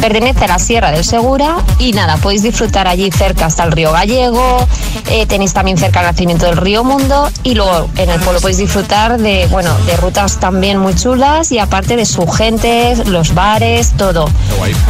[0.00, 3.92] Pertenece a la Sierra del Segura y nada, podéis disfrutar allí cerca hasta el río
[3.92, 4.66] Gallego,
[5.10, 8.58] eh, tenéis también cerca el nacimiento del río Mundo y luego en el pueblo podéis
[8.58, 13.92] disfrutar de, bueno, de rutas también muy chulas y aparte de su gente, los bares,
[13.96, 14.28] todo.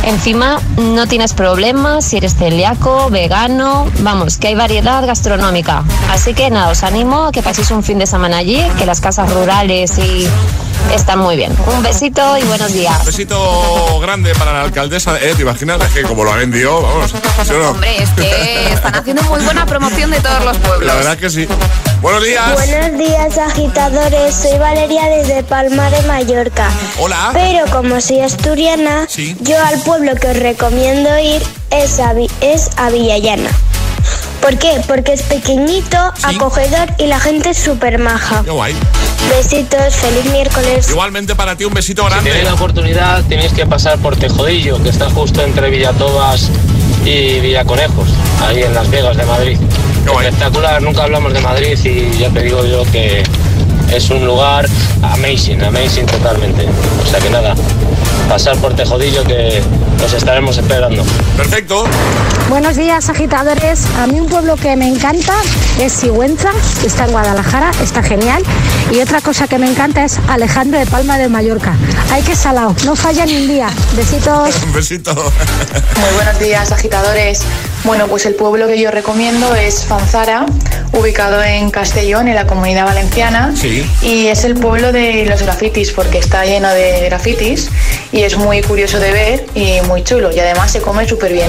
[0.05, 5.85] Encima no tienes problemas si eres celíaco, vegano, vamos, que hay variedad gastronómica.
[6.11, 9.01] Así que nada, os animo a que paséis un fin de semana allí, que las
[9.01, 10.29] casas rurales y
[10.93, 11.55] están muy bien.
[11.67, 12.99] Un besito y buenos días.
[13.01, 15.19] Un besito grande para la alcaldesa.
[15.19, 15.35] ¿eh?
[15.37, 15.81] ¿Te imaginas?
[15.83, 17.15] Es que como lo ha vendido, vamos.
[17.71, 20.87] Hombre, es que están haciendo muy buena promoción de todos los pueblos.
[20.87, 21.47] La verdad que sí.
[22.01, 22.53] Buenos días.
[22.55, 24.35] Buenos días, agitadores.
[24.35, 26.71] Soy Valeria desde Palma de Mallorca.
[26.99, 27.31] Hola.
[27.33, 29.07] Pero como soy asturiana,
[29.41, 33.51] yo al pueblo que os recomiendo ir es a, es a Villallana.
[34.41, 34.81] ¿Por qué?
[34.87, 38.43] Porque es pequeñito, acogedor y la gente es súper maja.
[38.45, 38.75] Qué guay.
[39.29, 40.89] Besitos, feliz miércoles.
[40.89, 42.25] Igualmente para ti un besito grande.
[42.25, 46.51] Si tenéis la oportunidad, tenéis que pasar por Tejodillo, que está justo entre Villatobas
[47.05, 48.09] y Villaconejos,
[48.47, 49.59] ahí en Las Vegas de Madrid.
[50.09, 53.23] Espectacular, nunca hablamos de Madrid y ya te digo yo que
[53.93, 54.67] es un lugar
[55.03, 56.67] amazing, amazing totalmente.
[57.03, 57.55] O sea que nada,
[58.29, 59.63] pasar por Tejodillo que
[60.01, 61.05] nos estaremos esperando.
[61.37, 61.85] Perfecto.
[62.49, 63.85] Buenos días, agitadores.
[63.99, 65.35] A mí un pueblo que me encanta
[65.81, 68.43] es Sigüenza, que está en Guadalajara, está genial.
[68.93, 71.75] Y otra cosa que me encanta es Alejandro de Palma de Mallorca.
[72.13, 73.69] Hay que salado, no falla ni un día.
[73.97, 74.63] Besitos.
[74.65, 75.15] un besito.
[75.15, 77.43] Muy buenos días, agitadores.
[77.85, 80.47] Bueno, pues el pueblo que yo recomiendo es Fanzara,
[80.93, 83.55] ubicado en Castellón, en la comunidad valenciana.
[83.57, 83.89] Sí.
[84.03, 87.71] Y es el pueblo de los grafitis, porque está lleno de grafitis
[88.13, 90.33] y es muy curioso de ver y muy chulo.
[90.33, 91.49] Y además se come súper bien.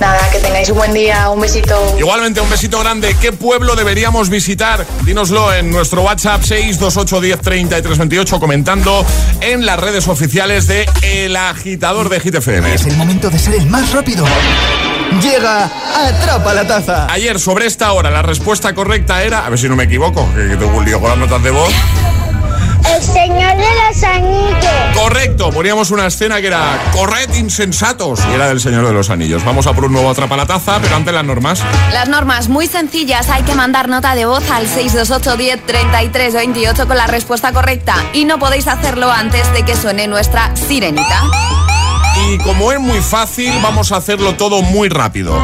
[0.00, 1.96] Nada, que tengáis un buen día, un besito.
[1.98, 3.14] Igualmente, un besito grande.
[3.20, 4.86] ¿Qué pueblo deberíamos visitar?
[5.04, 9.04] Dínoslo en nuestro WhatsApp 628103328 comentando
[9.42, 12.72] en las redes oficiales de El Agitador de GTFM.
[12.72, 14.24] Es el momento de ser el más rápido.
[15.22, 17.06] Llega, atrapa la taza.
[17.10, 20.56] Ayer sobre esta hora la respuesta correcta era, a ver si no me equivoco, que,
[20.56, 21.74] tengo un lío con las notas de voz.
[22.88, 24.94] El Señor de los Anillos.
[24.94, 29.44] Correcto, poníamos una escena que era Corred insensatos y era del Señor de los Anillos.
[29.44, 31.62] Vamos a por un nuevo atrapa la taza, pero antes las normas.
[31.92, 36.86] Las normas muy sencillas, hay que mandar nota de voz al 628 10 33 28
[36.86, 41.22] con la respuesta correcta y no podéis hacerlo antes de que suene nuestra sirenita.
[42.28, 45.34] Y como es muy fácil, vamos a hacerlo todo muy rápido.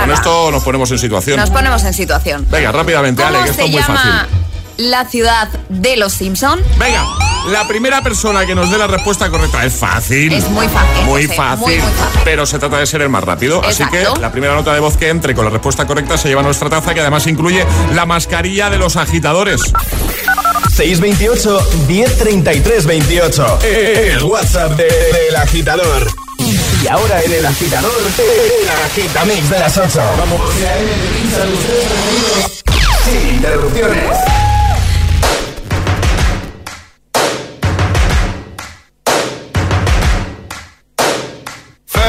[0.00, 1.38] Con esto nos ponemos en situación.
[1.38, 2.46] Nos ponemos en situación.
[2.50, 4.45] Venga, rápidamente, Ale, que esto es muy fácil.
[4.76, 6.60] La ciudad de los Simpson.
[6.78, 7.04] Venga,
[7.48, 10.32] la primera persona que nos dé la respuesta correcta es fácil.
[10.32, 11.04] Es muy fácil.
[11.04, 11.80] Muy fácil.
[12.24, 13.62] Pero se trata de ser el más rápido.
[13.64, 16.42] Así que la primera nota de voz que entre con la respuesta correcta se lleva
[16.42, 17.64] nuestra taza, que además incluye
[17.94, 19.62] la mascarilla de los agitadores.
[20.74, 23.58] 628 1033 28.
[23.62, 24.88] El WhatsApp del
[25.30, 26.06] de, agitador.
[26.82, 30.00] Y ahora en el agitador, el agitamix de las 8.
[30.18, 30.40] Vamos.
[33.04, 34.25] Sin interrupciones.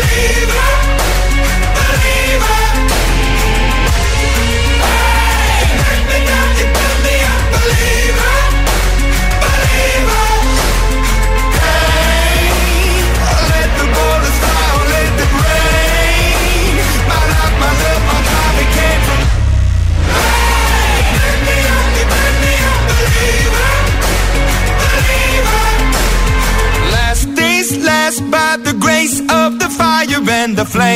[0.00, 0.87] And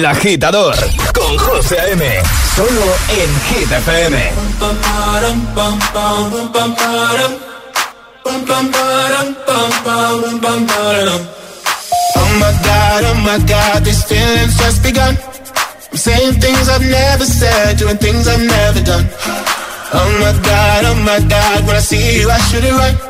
[0.00, 0.74] El agitador
[1.12, 2.22] con José A.M.
[2.56, 3.68] Solo en Hit.
[12.16, 15.18] Oh my god, oh my god, these feelings just begun.
[15.92, 19.06] I'm saying things I've never said, doing things I've never done.
[19.92, 23.09] Oh my god, oh my god, when I see you, I should it right.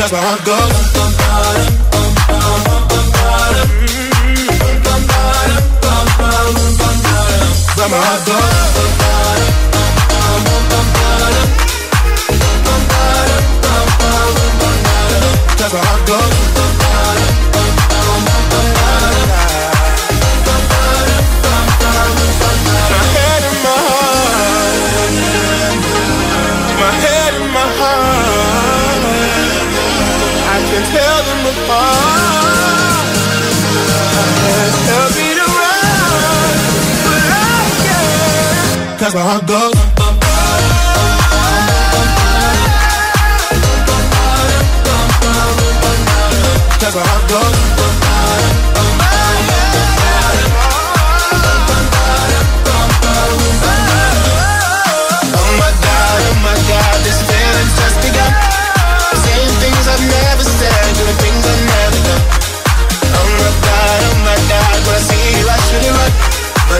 [0.00, 0.56] But my heart goes.
[7.76, 7.98] Cause my
[15.78, 16.09] heart goes.
[39.12, 39.69] casada.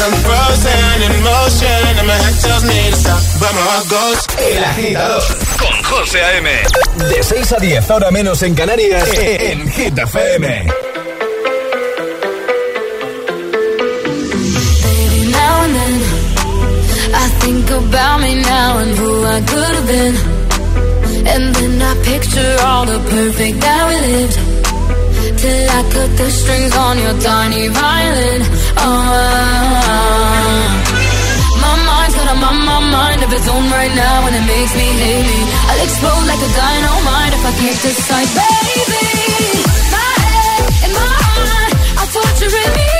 [0.03, 3.20] I'm frozen in motion and my head tells me to stop.
[3.40, 4.18] But my heart goes.
[4.38, 5.22] El agitador
[5.59, 6.48] Con José A.M.
[7.09, 10.66] de 6 a 10, ahora menos en Canarias, en Hit FM.
[14.82, 15.94] Baby, now and then
[17.14, 20.14] I think about me now and who I could have been.
[21.26, 24.59] And then I picture all the perfect that we lived.
[25.41, 28.43] Till I cut the strings on your tiny violin.
[28.76, 28.91] Oh,
[31.64, 34.74] my mind's got a my, my mind of its own right now, and it makes
[34.76, 35.16] me me.
[35.64, 39.64] I'll explode like a dynamite if I can't decide, baby.
[39.97, 42.99] My head and my heart are torturing me.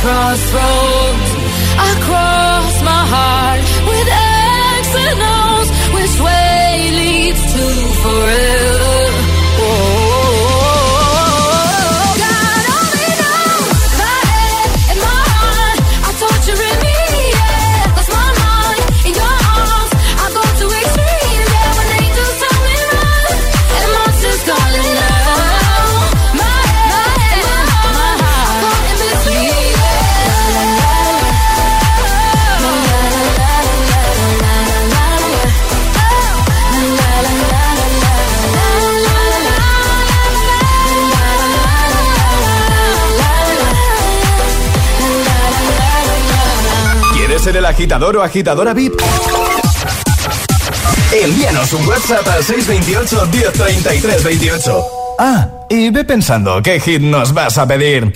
[0.00, 0.87] Crossroads.
[47.78, 49.00] Agitador o agitadora VIP?
[51.12, 54.82] Envíanos un WhatsApp al 628 1033 28.
[55.20, 58.12] Ah, y ve pensando qué hit nos vas a pedir.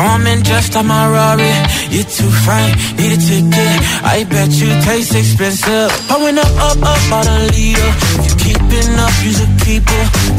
[0.00, 1.52] Performing just like my Rari.
[1.92, 3.76] You're too fine, need a ticket.
[4.00, 5.92] I bet you taste expensive.
[6.08, 7.90] Pouring up, up, up, out a leader.
[8.16, 9.84] If you keeping up, you should keep.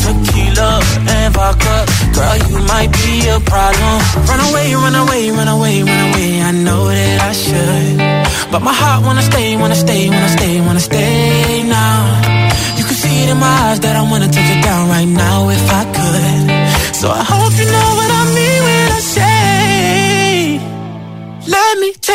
[0.01, 0.81] Tequila
[1.13, 1.75] and vodka.
[2.09, 3.95] Girl, you might be a problem.
[4.25, 6.41] Run away, run away, run away, run away.
[6.41, 7.97] I know that I should.
[8.51, 12.01] But my heart wanna stay, wanna stay, wanna stay, wanna stay now.
[12.77, 15.49] You can see it in my eyes that I wanna take it down right now
[15.49, 16.71] if I could.
[17.01, 17.50] So I hope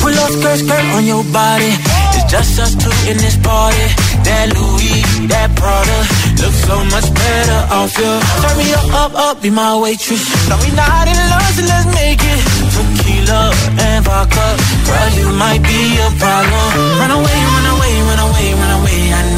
[0.00, 1.72] Pull body.
[2.16, 3.86] It's just us two in this party.
[4.26, 5.00] That Louis,
[5.30, 5.98] that Prada,
[6.42, 8.12] looks so much better off you.
[8.42, 10.22] Turn me up, up, up, be my waitress.
[10.48, 12.40] No, we not in love, so let's make it.
[12.74, 13.54] Tequila
[13.86, 14.46] and vodka,
[14.86, 16.66] girl, you might be a problem.
[17.00, 19.00] Run away, run away, run away, run away.
[19.18, 19.37] I know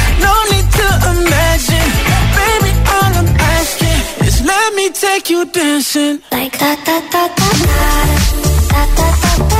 [5.21, 6.21] take you dancing.
[6.31, 8.05] Like da da da da da
[8.69, 9.50] da da da.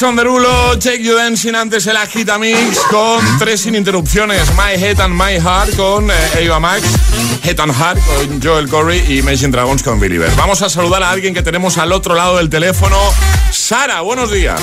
[0.00, 4.40] Jason Derulo, Take You Dancing antes el Agita Mix con tres sin interrupciones.
[4.56, 6.82] My Head and My Heart con eh, Eva Max,
[7.44, 10.30] Head and Heart con Joel Corey y Imagine Dragons con Believer.
[10.38, 12.96] Vamos a saludar a alguien que tenemos al otro lado del teléfono.
[13.52, 14.58] Sara, buenos días.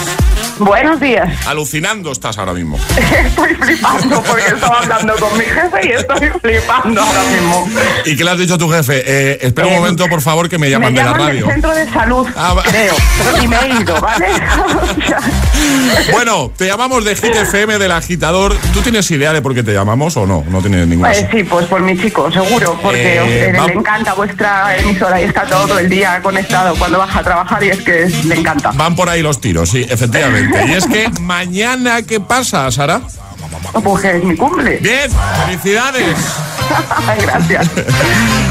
[0.58, 1.30] Buenos días.
[1.46, 2.80] Alucinando estás ahora mismo.
[2.98, 7.70] Estoy flipando porque estaba hablando con mi jefe y estoy flipando ahora mismo.
[8.06, 9.04] ¿Y qué le has dicho a tu jefe?
[9.06, 11.46] Eh, espera un Eh, momento, por favor, que me llaman me de la llaman radio.
[11.46, 12.96] del centro de salud, Ah, creo.
[13.44, 14.26] Y me he ido, ¿vale?
[16.12, 18.56] Bueno, te llamamos de Hit FM del agitador.
[18.74, 20.44] ¿Tú tienes idea de por qué te llamamos o no?
[20.50, 21.10] No tienes ninguna.
[21.12, 25.26] Pues sí, pues por mi chico, seguro, porque Eh, eh, le encanta vuestra emisora y
[25.26, 28.72] está todo el día conectado cuando baja a trabajar y es que es- le encanta.
[28.74, 30.66] Van por ahí los tiros, sí, efectivamente.
[30.68, 33.02] Y es que mañana, ¿qué pasa, Sara?
[33.84, 34.78] Pues que es mi cumple.
[34.78, 35.10] Bien,
[35.46, 36.18] felicidades.
[37.22, 37.70] Gracias.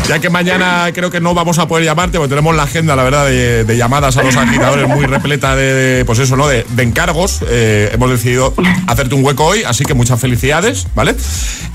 [0.09, 3.03] Ya que mañana creo que no vamos a poder llamarte, porque tenemos la agenda, la
[3.03, 6.47] verdad, de, de llamadas a los agitadores muy repleta de, de, pues eso, ¿no?
[6.47, 7.41] De, de encargos.
[7.49, 8.55] Eh, hemos decidido
[8.87, 11.17] hacerte un hueco hoy, así que muchas felicidades, ¿vale?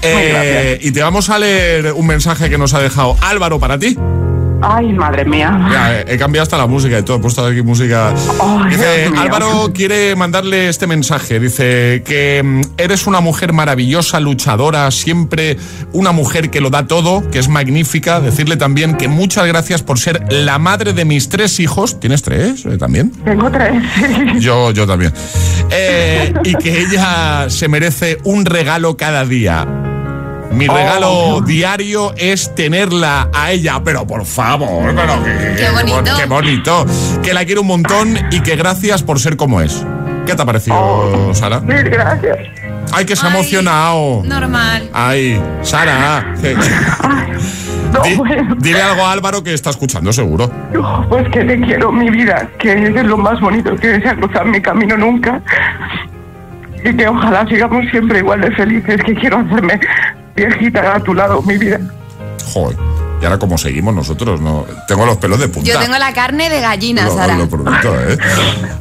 [0.02, 3.98] Eh, y te vamos a leer un mensaje que nos ha dejado Álvaro para ti.
[4.62, 5.52] Ay, madre mía.
[5.52, 8.14] Mira, he cambiado hasta la música y todo, he puesto aquí música.
[8.70, 9.12] Dice.
[9.18, 11.40] Álvaro quiere mandarle este mensaje.
[11.40, 15.58] Dice que mm, eres una mujer maravillosa, luchadora, siempre
[15.94, 18.20] una mujer que lo da todo, que es magnífica.
[18.20, 22.00] Decirle también que muchas gracias por ser la madre de mis tres hijos.
[22.00, 23.12] ¿Tienes tres eh, también?
[23.24, 23.82] Tengo tres.
[24.40, 25.14] Yo, yo también.
[25.70, 29.91] Eh, y que ella se merece un regalo cada día.
[30.52, 36.18] Mi Oh, regalo diario es tenerla a ella, pero por favor, pero que, Qué bonito.
[36.18, 36.86] qué bonito.
[37.24, 39.86] Que la quiero un montón y que gracias por ser como es.
[40.26, 41.60] ¿Qué te ha parecido, Sara?
[41.62, 42.38] Mil gracias.
[42.94, 44.22] Ay, que se ha emocionado.
[44.26, 44.90] Normal.
[44.94, 46.34] Ay, Sara.
[48.04, 48.18] Di-
[48.60, 50.50] dile algo a Álvaro que está escuchando, seguro.
[51.10, 54.46] Pues que te quiero, mi vida, que es lo más bonito que se ha cruzado
[54.46, 55.42] en mi camino nunca.
[56.84, 59.80] Y que ojalá sigamos siempre igual de felices, que quiero hacerme
[60.36, 61.80] viejita a tu lado, mi vida.
[62.54, 62.78] Joder.
[63.22, 65.70] Y ahora como seguimos nosotros, no tengo los pelos de punta.
[65.70, 67.38] Yo tengo la carne de gallina, Lo- Sara.
[67.38, 68.18] Lo prometo, ¿eh?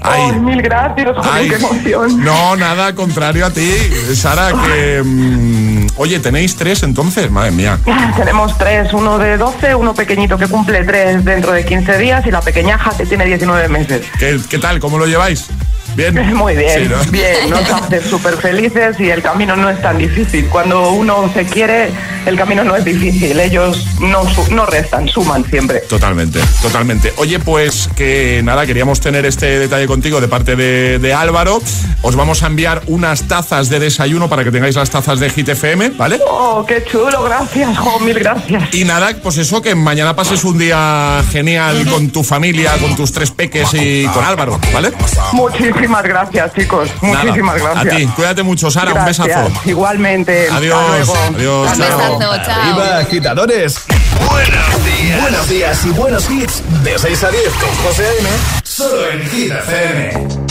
[0.01, 1.49] Ay, mil gracias, joder, ay.
[1.51, 2.25] qué emoción.
[2.25, 3.71] No, nada, contrario a ti,
[4.15, 5.03] Sara, que...
[5.05, 7.31] mm, oye, ¿tenéis tres entonces?
[7.31, 7.79] Madre mía.
[8.17, 12.31] Tenemos tres, uno de 12, uno pequeñito que cumple tres dentro de 15 días y
[12.31, 14.07] la pequeñaja que tiene 19 meses.
[14.19, 14.81] ¿Qué, qué tal?
[14.81, 15.49] ¿Cómo lo lleváis?
[15.97, 16.15] ¿Bien?
[16.35, 16.97] Muy bien, Sí, ¿no?
[17.11, 20.47] bien, nos hace súper felices y el camino no es tan difícil.
[20.49, 21.91] Cuando uno se quiere,
[22.27, 23.39] el camino no es difícil.
[23.39, 25.81] Ellos no, no restan, suman siempre.
[25.81, 27.13] Totalmente, totalmente.
[27.17, 31.61] Oye, pues que nada, queríamos tener este detalle contigo de parte de, de Álvaro.
[32.03, 35.49] Os vamos a enviar unas tazas de desayuno para que tengáis las tazas de Hit
[35.51, 36.19] FM, ¿vale?
[36.27, 38.75] Oh, qué chulo, gracias, jo, mil gracias.
[38.75, 43.13] Y nada, pues eso, que mañana pases un día genial con tu familia, con tus
[43.13, 44.93] tres peques y con Álvaro, ¿vale?
[45.33, 46.89] Muchísimas gracias, chicos.
[47.03, 47.95] Nada, Muchísimas gracias.
[47.95, 49.53] A ti, cuídate mucho, Sara, Gracias, un besazo.
[49.69, 50.49] Igualmente.
[50.51, 51.99] Adiós, adiós, Hasta chao.
[52.19, 52.33] luego.
[52.33, 53.81] Arriba, agitadores.
[54.29, 55.21] Buenos días.
[55.23, 56.63] Buenos días y buenos hits.
[56.85, 58.29] De 6 a 10 con José A.M.
[58.63, 60.50] Solo en Hit FM.